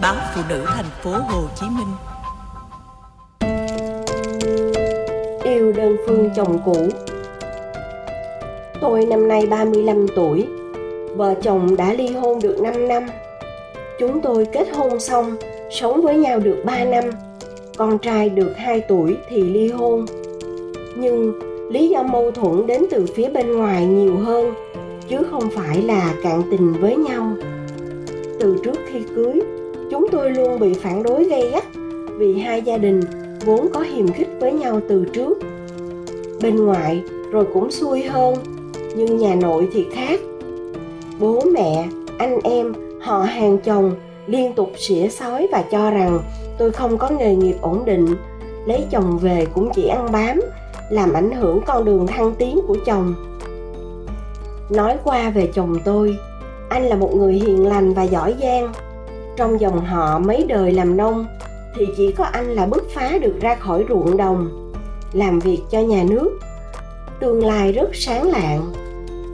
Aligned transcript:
báo 0.00 0.16
phụ 0.34 0.42
nữ 0.48 0.64
thành 0.66 0.90
phố 1.02 1.10
Hồ 1.10 1.42
Chí 1.60 1.66
Minh. 1.66 1.94
Yêu 5.44 5.72
đơn 5.72 5.96
phương 6.06 6.30
chồng 6.36 6.58
cũ 6.64 6.88
Tôi 8.80 9.06
năm 9.06 9.28
nay 9.28 9.46
35 9.46 10.06
tuổi, 10.16 10.46
vợ 11.16 11.34
chồng 11.42 11.76
đã 11.76 11.92
ly 11.92 12.08
hôn 12.08 12.38
được 12.42 12.60
5 12.60 12.88
năm. 12.88 13.06
Chúng 13.98 14.20
tôi 14.20 14.46
kết 14.52 14.68
hôn 14.72 15.00
xong, 15.00 15.36
sống 15.70 16.02
với 16.02 16.16
nhau 16.16 16.38
được 16.40 16.62
3 16.64 16.84
năm, 16.84 17.04
con 17.76 17.98
trai 17.98 18.28
được 18.28 18.52
2 18.56 18.80
tuổi 18.80 19.16
thì 19.28 19.42
ly 19.42 19.68
hôn. 19.68 20.06
Nhưng 20.96 21.32
lý 21.70 21.88
do 21.88 22.02
mâu 22.02 22.30
thuẫn 22.30 22.66
đến 22.66 22.86
từ 22.90 23.06
phía 23.14 23.28
bên 23.28 23.56
ngoài 23.56 23.86
nhiều 23.86 24.16
hơn, 24.16 24.54
chứ 25.08 25.16
không 25.30 25.50
phải 25.50 25.82
là 25.82 26.14
cạn 26.22 26.42
tình 26.50 26.72
với 26.80 26.96
nhau. 26.96 27.32
Từ 28.40 28.56
trước 28.64 28.76
khi 28.92 29.00
cưới, 29.14 29.40
chúng 29.90 30.06
tôi 30.12 30.30
luôn 30.30 30.58
bị 30.58 30.74
phản 30.74 31.02
đối 31.02 31.24
gay 31.24 31.50
gắt 31.52 31.64
vì 32.18 32.38
hai 32.38 32.62
gia 32.62 32.76
đình 32.76 33.00
vốn 33.44 33.68
có 33.74 33.80
hiềm 33.80 34.08
khích 34.12 34.28
với 34.40 34.52
nhau 34.52 34.80
từ 34.88 35.04
trước. 35.12 35.38
Bên 36.42 36.56
ngoài 36.56 37.02
rồi 37.30 37.46
cũng 37.54 37.70
xui 37.70 38.02
hơn, 38.02 38.34
nhưng 38.96 39.16
nhà 39.16 39.34
nội 39.34 39.68
thì 39.72 39.86
khác. 39.92 40.20
Bố 41.18 41.40
mẹ, 41.54 41.88
anh 42.18 42.38
em, 42.44 42.72
họ 43.00 43.18
hàng 43.18 43.58
chồng 43.58 43.94
liên 44.26 44.52
tục 44.52 44.70
xỉa 44.76 45.08
sói 45.08 45.48
và 45.52 45.64
cho 45.70 45.90
rằng 45.90 46.20
tôi 46.58 46.70
không 46.70 46.98
có 46.98 47.10
nghề 47.10 47.34
nghiệp 47.34 47.56
ổn 47.60 47.84
định, 47.84 48.06
lấy 48.66 48.84
chồng 48.90 49.18
về 49.18 49.46
cũng 49.54 49.70
chỉ 49.74 49.86
ăn 49.86 50.12
bám, 50.12 50.40
làm 50.90 51.12
ảnh 51.12 51.30
hưởng 51.32 51.60
con 51.66 51.84
đường 51.84 52.06
thăng 52.06 52.34
tiến 52.38 52.60
của 52.68 52.76
chồng. 52.86 53.14
Nói 54.70 54.96
qua 55.04 55.30
về 55.30 55.48
chồng 55.54 55.76
tôi, 55.84 56.16
anh 56.68 56.82
là 56.82 56.96
một 56.96 57.14
người 57.16 57.32
hiền 57.32 57.66
lành 57.66 57.94
và 57.94 58.02
giỏi 58.02 58.34
giang. 58.42 58.72
Trong 59.40 59.60
dòng 59.60 59.84
họ 59.84 60.18
mấy 60.18 60.44
đời 60.48 60.72
làm 60.72 60.96
nông 60.96 61.26
thì 61.74 61.86
chỉ 61.96 62.12
có 62.12 62.24
anh 62.24 62.46
là 62.46 62.66
bứt 62.66 62.84
phá 62.94 63.18
được 63.20 63.34
ra 63.40 63.54
khỏi 63.54 63.84
ruộng 63.88 64.16
đồng, 64.16 64.72
làm 65.12 65.38
việc 65.38 65.60
cho 65.70 65.80
nhà 65.80 66.04
nước. 66.10 66.38
Tương 67.20 67.44
lai 67.44 67.72
rất 67.72 67.90
sáng 67.92 68.30
lạng. 68.30 68.72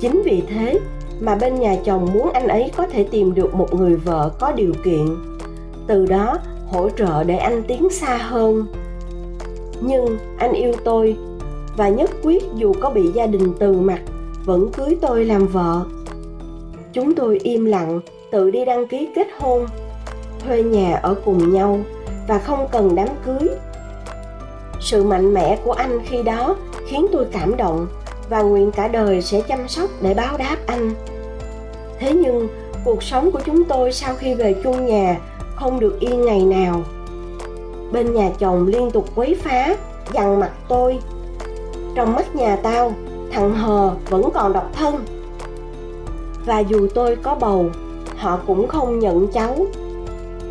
Chính 0.00 0.22
vì 0.24 0.42
thế 0.48 0.80
mà 1.20 1.34
bên 1.34 1.54
nhà 1.54 1.76
chồng 1.84 2.08
muốn 2.14 2.32
anh 2.32 2.48
ấy 2.48 2.70
có 2.76 2.86
thể 2.86 3.04
tìm 3.10 3.34
được 3.34 3.54
một 3.54 3.74
người 3.74 3.96
vợ 3.96 4.30
có 4.40 4.52
điều 4.52 4.72
kiện. 4.84 5.06
Từ 5.86 6.06
đó 6.06 6.38
hỗ 6.68 6.90
trợ 6.90 7.24
để 7.24 7.36
anh 7.36 7.62
tiến 7.68 7.90
xa 7.90 8.16
hơn. 8.16 8.66
Nhưng 9.80 10.18
anh 10.38 10.52
yêu 10.52 10.72
tôi 10.84 11.16
và 11.76 11.88
nhất 11.88 12.10
quyết 12.22 12.44
dù 12.54 12.72
có 12.80 12.90
bị 12.90 13.10
gia 13.14 13.26
đình 13.26 13.52
từ 13.58 13.72
mặt 13.72 14.00
vẫn 14.44 14.70
cưới 14.72 14.98
tôi 15.00 15.24
làm 15.24 15.46
vợ 15.46 15.84
chúng 16.92 17.14
tôi 17.14 17.38
im 17.42 17.64
lặng 17.64 18.00
tự 18.30 18.50
đi 18.50 18.64
đăng 18.64 18.86
ký 18.86 19.08
kết 19.14 19.26
hôn 19.38 19.66
thuê 20.46 20.62
nhà 20.62 21.00
ở 21.02 21.14
cùng 21.24 21.52
nhau 21.52 21.78
và 22.28 22.38
không 22.38 22.68
cần 22.72 22.94
đám 22.94 23.08
cưới. 23.24 23.48
Sự 24.80 25.04
mạnh 25.04 25.34
mẽ 25.34 25.58
của 25.64 25.72
anh 25.72 26.00
khi 26.04 26.22
đó 26.22 26.56
khiến 26.86 27.06
tôi 27.12 27.26
cảm 27.32 27.56
động 27.56 27.86
và 28.28 28.42
nguyện 28.42 28.70
cả 28.70 28.88
đời 28.88 29.22
sẽ 29.22 29.40
chăm 29.40 29.68
sóc 29.68 29.90
để 30.00 30.14
báo 30.14 30.38
đáp 30.38 30.56
anh. 30.66 30.94
Thế 31.98 32.12
nhưng, 32.12 32.48
cuộc 32.84 33.02
sống 33.02 33.32
của 33.32 33.40
chúng 33.46 33.64
tôi 33.64 33.92
sau 33.92 34.14
khi 34.14 34.34
về 34.34 34.54
chung 34.64 34.86
nhà 34.86 35.16
không 35.56 35.80
được 35.80 36.00
yên 36.00 36.24
ngày 36.24 36.44
nào. 36.44 36.82
Bên 37.92 38.14
nhà 38.14 38.30
chồng 38.38 38.66
liên 38.66 38.90
tục 38.90 39.08
quấy 39.14 39.34
phá, 39.34 39.76
dằn 40.12 40.40
mặt 40.40 40.50
tôi. 40.68 40.98
Trong 41.94 42.14
mắt 42.14 42.36
nhà 42.36 42.56
tao, 42.62 42.92
thằng 43.32 43.54
hờ 43.54 43.90
vẫn 44.10 44.30
còn 44.34 44.52
độc 44.52 44.70
thân. 44.72 45.04
Và 46.46 46.58
dù 46.58 46.88
tôi 46.94 47.16
có 47.16 47.34
bầu, 47.34 47.66
họ 48.16 48.38
cũng 48.46 48.68
không 48.68 48.98
nhận 48.98 49.28
cháu 49.28 49.56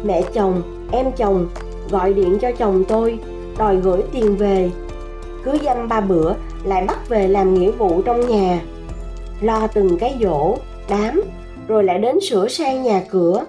mẹ 0.06 0.22
chồng, 0.34 0.62
em 0.92 1.12
chồng, 1.18 1.48
gọi 1.90 2.14
điện 2.14 2.38
cho 2.42 2.52
chồng 2.52 2.84
tôi, 2.88 3.20
đòi 3.58 3.76
gửi 3.76 4.02
tiền 4.12 4.36
về. 4.36 4.72
Cứ 5.44 5.58
dăm 5.64 5.88
ba 5.88 6.02
bữa, 6.02 6.34
lại 6.64 6.86
bắt 6.88 7.10
về 7.10 7.28
làm 7.28 7.54
nghĩa 7.54 7.72
vụ 7.72 8.02
trong 8.02 8.28
nhà. 8.28 8.62
Lo 9.42 9.68
từng 9.68 9.98
cái 9.98 10.16
dỗ 10.22 10.58
đám, 10.90 11.22
rồi 11.68 11.84
lại 11.84 12.00
đến 12.00 12.20
sửa 12.20 12.48
sang 12.48 12.84
nhà 12.84 13.02
cửa. 13.10 13.46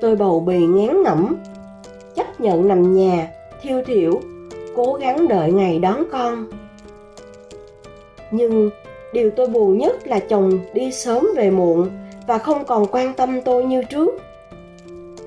Tôi 0.00 0.16
bầu 0.16 0.40
bì 0.40 0.58
ngán 0.58 1.02
ngẩm, 1.02 1.36
chấp 2.14 2.40
nhận 2.40 2.68
nằm 2.68 2.94
nhà, 2.94 3.28
thiêu 3.62 3.82
thiểu, 3.86 4.20
cố 4.76 4.92
gắng 4.92 5.28
đợi 5.28 5.52
ngày 5.52 5.78
đón 5.78 6.04
con. 6.12 6.46
Nhưng 8.30 8.70
điều 9.12 9.30
tôi 9.30 9.46
buồn 9.46 9.78
nhất 9.78 10.06
là 10.06 10.18
chồng 10.18 10.58
đi 10.74 10.92
sớm 10.92 11.28
về 11.36 11.50
muộn 11.50 11.88
và 12.26 12.38
không 12.38 12.64
còn 12.64 12.86
quan 12.90 13.14
tâm 13.14 13.40
tôi 13.40 13.64
như 13.64 13.82
trước 13.82 14.10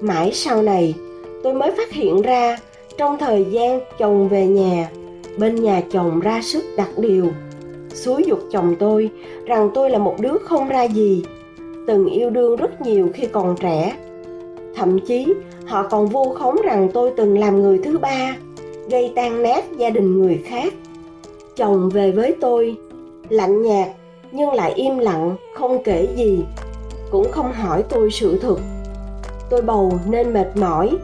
mãi 0.02 0.32
sau 0.34 0.62
này, 0.62 0.96
tôi 1.44 1.54
mới 1.54 1.72
phát 1.72 1.92
hiện 1.92 2.22
ra 2.22 2.58
trong 2.98 3.18
thời 3.18 3.46
gian 3.52 3.80
chồng 4.00 4.30
về 4.30 4.48
nhà, 4.48 4.90
bên 5.38 5.56
nhà 5.56 5.82
chồng 5.92 6.20
ra 6.20 6.42
sức 6.42 6.64
đặt 6.78 6.90
điều. 6.98 7.26
Xúi 7.94 8.24
dục 8.28 8.40
chồng 8.52 8.76
tôi 8.80 9.10
rằng 9.46 9.70
tôi 9.74 9.90
là 9.90 9.98
một 9.98 10.16
đứa 10.20 10.38
không 10.44 10.70
ra 10.70 10.84
gì, 10.84 11.24
từng 11.88 12.06
yêu 12.06 12.30
đương 12.30 12.56
rất 12.56 12.82
nhiều 12.82 13.10
khi 13.14 13.28
còn 13.32 13.56
trẻ. 13.60 13.96
Thậm 14.76 15.00
chí, 15.00 15.34
họ 15.66 15.88
còn 15.88 16.08
vu 16.08 16.34
khống 16.34 16.56
rằng 16.64 16.90
tôi 16.94 17.12
từng 17.18 17.38
làm 17.38 17.62
người 17.62 17.80
thứ 17.84 17.98
ba, 17.98 18.36
gây 18.90 19.12
tan 19.16 19.44
nát 19.44 19.64
gia 19.78 19.90
đình 19.90 20.22
người 20.22 20.42
khác. 20.46 20.74
Chồng 21.56 21.90
về 21.90 22.12
với 22.12 22.36
tôi, 22.42 22.76
lạnh 23.30 23.62
nhạt 23.62 23.88
nhưng 24.32 24.54
lại 24.54 24.74
im 24.76 24.98
lặng, 24.98 25.36
không 25.54 25.84
kể 25.84 26.08
gì, 26.16 26.44
cũng 27.12 27.32
không 27.32 27.52
hỏi 27.52 27.84
tôi 27.90 28.12
sự 28.12 28.40
thực 28.40 28.60
tôi 29.52 29.62
bầu 29.62 30.00
nên 30.06 30.34
mệt 30.34 30.58
mỏi. 30.58 30.98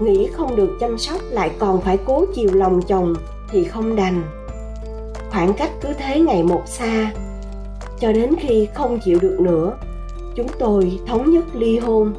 Nghĩ 0.00 0.28
không 0.32 0.56
được 0.56 0.76
chăm 0.80 0.98
sóc 0.98 1.20
lại 1.30 1.50
còn 1.58 1.80
phải 1.80 1.98
cố 2.06 2.24
chiều 2.34 2.50
lòng 2.54 2.82
chồng 2.82 3.14
thì 3.50 3.64
không 3.64 3.96
đành. 3.96 4.22
Khoảng 5.30 5.52
cách 5.52 5.70
cứ 5.80 5.88
thế 5.98 6.20
ngày 6.20 6.42
một 6.42 6.62
xa, 6.66 7.12
cho 8.00 8.12
đến 8.12 8.34
khi 8.40 8.68
không 8.74 8.98
chịu 9.04 9.18
được 9.22 9.36
nữa, 9.40 9.72
chúng 10.34 10.46
tôi 10.58 11.00
thống 11.06 11.30
nhất 11.30 11.44
ly 11.52 11.78
hôn. 11.78 12.12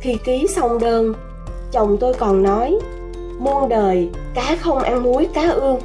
Khi 0.00 0.16
ký 0.24 0.46
xong 0.48 0.78
đơn, 0.78 1.14
chồng 1.72 1.96
tôi 2.00 2.14
còn 2.14 2.42
nói, 2.42 2.78
muôn 3.38 3.68
đời, 3.68 4.10
cá 4.34 4.56
không 4.60 4.78
ăn 4.78 5.02
muối, 5.02 5.28
cá 5.34 5.50
ương. 5.50 5.78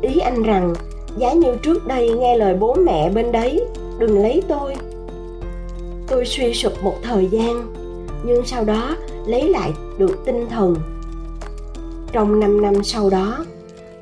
Ý 0.00 0.18
anh 0.18 0.42
rằng, 0.42 0.74
giá 1.16 1.32
như 1.32 1.56
trước 1.62 1.86
đây 1.86 2.10
nghe 2.10 2.36
lời 2.36 2.54
bố 2.54 2.74
mẹ 2.74 3.10
bên 3.10 3.32
đấy, 3.32 3.64
đừng 3.98 4.22
lấy 4.22 4.42
tôi 4.48 4.76
tôi 6.12 6.24
suy 6.26 6.54
sụp 6.54 6.72
một 6.82 6.94
thời 7.02 7.26
gian, 7.26 7.74
nhưng 8.24 8.44
sau 8.44 8.64
đó 8.64 8.96
lấy 9.26 9.48
lại 9.48 9.72
được 9.98 10.24
tinh 10.24 10.46
thần. 10.50 10.74
Trong 12.12 12.40
5 12.40 12.62
năm 12.62 12.84
sau 12.84 13.10
đó, 13.10 13.44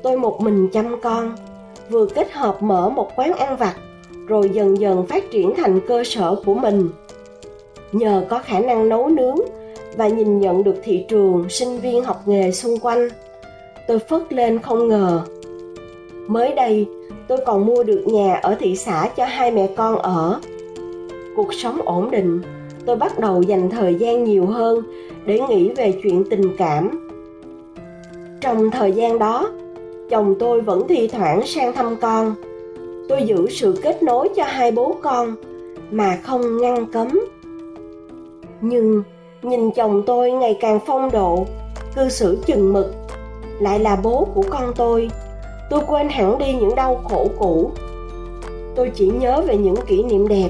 tôi 0.03 0.17
một 0.17 0.41
mình 0.41 0.69
chăm 0.73 1.01
con, 1.01 1.35
vừa 1.89 2.05
kết 2.05 2.31
hợp 2.31 2.63
mở 2.63 2.89
một 2.89 3.11
quán 3.15 3.33
ăn 3.33 3.57
vặt, 3.57 3.75
rồi 4.27 4.49
dần 4.53 4.79
dần 4.79 5.07
phát 5.07 5.31
triển 5.31 5.53
thành 5.57 5.79
cơ 5.87 6.03
sở 6.03 6.35
của 6.45 6.53
mình. 6.53 6.89
Nhờ 7.91 8.25
có 8.29 8.39
khả 8.39 8.59
năng 8.59 8.89
nấu 8.89 9.07
nướng 9.07 9.37
và 9.97 10.07
nhìn 10.07 10.39
nhận 10.39 10.63
được 10.63 10.75
thị 10.83 11.05
trường 11.09 11.49
sinh 11.49 11.79
viên 11.79 12.03
học 12.03 12.21
nghề 12.25 12.51
xung 12.51 12.79
quanh, 12.79 13.09
tôi 13.87 13.99
phất 13.99 14.33
lên 14.33 14.59
không 14.59 14.87
ngờ. 14.87 15.21
Mới 16.27 16.53
đây, 16.53 16.87
tôi 17.27 17.37
còn 17.45 17.65
mua 17.65 17.83
được 17.83 18.03
nhà 18.05 18.39
ở 18.41 18.55
thị 18.59 18.75
xã 18.75 19.09
cho 19.17 19.25
hai 19.25 19.51
mẹ 19.51 19.69
con 19.75 19.97
ở 19.97 20.39
cuộc 21.35 21.53
sống 21.53 21.81
ổn 21.85 22.11
định, 22.11 22.41
tôi 22.85 22.95
bắt 22.95 23.19
đầu 23.19 23.41
dành 23.41 23.69
thời 23.69 23.95
gian 23.95 24.23
nhiều 24.23 24.45
hơn 24.45 24.81
để 25.25 25.39
nghĩ 25.49 25.71
về 25.77 25.93
chuyện 26.03 26.23
tình 26.29 26.57
cảm. 26.57 27.09
Trong 28.41 28.71
thời 28.71 28.91
gian 28.91 29.19
đó, 29.19 29.49
chồng 30.09 30.35
tôi 30.39 30.61
vẫn 30.61 30.87
thi 30.87 31.07
thoảng 31.07 31.41
sang 31.45 31.73
thăm 31.73 31.95
con. 32.01 32.35
Tôi 33.09 33.23
giữ 33.23 33.47
sự 33.49 33.79
kết 33.83 34.03
nối 34.03 34.29
cho 34.35 34.43
hai 34.43 34.71
bố 34.71 34.95
con 35.01 35.35
mà 35.91 36.19
không 36.23 36.61
ngăn 36.61 36.85
cấm. 36.85 37.19
Nhưng 38.61 39.03
nhìn 39.41 39.71
chồng 39.71 40.03
tôi 40.05 40.31
ngày 40.31 40.57
càng 40.61 40.79
phong 40.85 41.11
độ, 41.11 41.45
cư 41.95 42.09
xử 42.09 42.37
chừng 42.45 42.73
mực, 42.73 42.93
lại 43.59 43.79
là 43.79 43.95
bố 44.03 44.27
của 44.33 44.43
con 44.49 44.73
tôi 44.75 45.09
tôi 45.71 45.81
quên 45.87 46.09
hẳn 46.09 46.37
đi 46.37 46.53
những 46.53 46.75
đau 46.75 47.01
khổ 47.03 47.27
cũ. 47.39 47.71
Tôi 48.75 48.91
chỉ 48.95 49.07
nhớ 49.07 49.43
về 49.47 49.57
những 49.57 49.75
kỷ 49.87 50.03
niệm 50.03 50.27
đẹp 50.27 50.49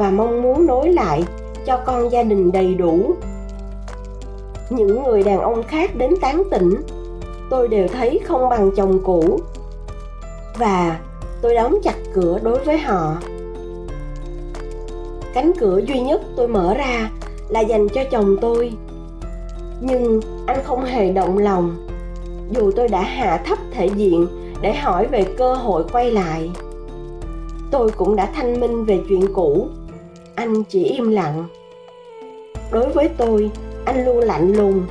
và 0.00 0.10
mong 0.10 0.42
muốn 0.42 0.66
nối 0.66 0.92
lại 0.92 1.24
cho 1.66 1.80
con 1.86 2.12
gia 2.12 2.22
đình 2.22 2.52
đầy 2.52 2.74
đủ. 2.74 3.14
Những 4.70 5.02
người 5.02 5.22
đàn 5.22 5.40
ông 5.40 5.62
khác 5.62 5.96
đến 5.96 6.14
tán 6.20 6.42
tỉnh, 6.50 6.74
tôi 7.50 7.68
đều 7.68 7.88
thấy 7.88 8.20
không 8.24 8.48
bằng 8.48 8.70
chồng 8.76 9.00
cũ. 9.04 9.40
Và 10.58 11.00
tôi 11.42 11.54
đóng 11.54 11.78
chặt 11.82 11.94
cửa 12.14 12.38
đối 12.42 12.64
với 12.64 12.78
họ. 12.78 13.16
Cánh 15.34 15.52
cửa 15.58 15.78
duy 15.78 16.00
nhất 16.00 16.22
tôi 16.36 16.48
mở 16.48 16.74
ra 16.74 17.10
là 17.48 17.60
dành 17.60 17.88
cho 17.88 18.04
chồng 18.10 18.36
tôi. 18.40 18.72
Nhưng 19.80 20.20
anh 20.46 20.58
không 20.64 20.84
hề 20.84 21.12
động 21.12 21.38
lòng, 21.38 21.86
dù 22.50 22.70
tôi 22.76 22.88
đã 22.88 23.02
hạ 23.02 23.42
thấp 23.46 23.58
thể 23.72 23.86
diện 23.86 24.26
để 24.60 24.74
hỏi 24.74 25.06
về 25.06 25.24
cơ 25.38 25.54
hội 25.54 25.84
quay 25.92 26.10
lại. 26.10 26.50
Tôi 27.70 27.90
cũng 27.90 28.16
đã 28.16 28.28
thanh 28.34 28.60
minh 28.60 28.84
về 28.84 29.00
chuyện 29.08 29.34
cũ 29.34 29.68
anh 30.40 30.64
chỉ 30.64 30.84
im 30.84 31.10
lặng. 31.10 31.44
Đối 32.70 32.88
với 32.88 33.08
tôi, 33.16 33.50
anh 33.84 34.04
luôn 34.04 34.18
lạnh 34.18 34.52
lùng. 34.52 34.86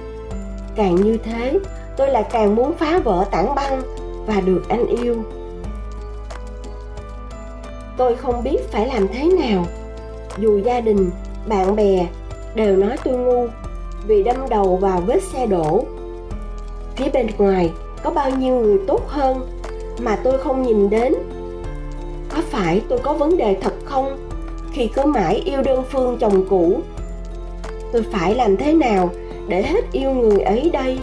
Càng 0.76 0.96
như 0.96 1.18
thế, 1.18 1.60
tôi 1.98 2.10
lại 2.10 2.24
càng 2.32 2.56
muốn 2.56 2.74
phá 2.74 3.00
vỡ 3.00 3.26
tảng 3.32 3.56
băng 3.56 3.82
và 4.26 4.42
được 4.42 4.62
anh 4.70 4.88
yêu. 4.88 5.16
Tôi 7.98 8.16
không 8.16 8.44
biết 8.44 8.58
phải 8.72 8.88
làm 8.88 9.08
thế 9.08 9.30
nào. 9.42 9.66
Dù 10.38 10.58
gia 10.58 10.82
đình, 10.82 11.10
bạn 11.48 11.76
bè 11.76 12.08
đều 12.56 12.78
nói 12.78 12.98
tôi 13.04 13.18
ngu 13.18 13.48
vì 14.08 14.24
đâm 14.24 14.50
đầu 14.50 14.78
vào 14.78 15.02
vết 15.02 15.24
xe 15.34 15.46
đổ. 15.46 15.84
Phía 16.96 17.10
bên 17.10 17.28
ngoài 17.38 17.72
có 18.04 18.10
bao 18.10 18.30
nhiêu 18.30 18.56
người 18.56 18.80
tốt 18.88 19.08
hơn 19.08 19.48
mà 20.00 20.16
tôi 20.24 20.38
không 20.38 20.64
nhìn 20.64 20.90
đến? 20.90 21.14
Có 22.30 22.42
phải 22.50 22.82
tôi 22.90 23.00
có 23.00 23.14
vấn 23.14 23.38
đề 23.38 23.58
thật 23.62 23.74
không? 23.86 24.29
Khi 24.72 24.90
cứ 24.96 25.06
mãi 25.06 25.42
yêu 25.46 25.62
đơn 25.62 25.84
phương 25.92 26.18
chồng 26.20 26.46
cũ. 26.50 26.82
Tôi 27.94 28.04
phải 28.12 28.36
làm 28.36 28.58
thế 28.58 28.74
nào 28.74 29.10
để 29.48 29.62
hết 29.62 29.82
yêu 29.92 30.12
người 30.12 30.40
ấy 30.40 30.70
đây? 30.74 31.00